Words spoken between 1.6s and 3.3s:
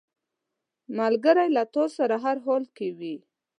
تا سره هر حال کې وي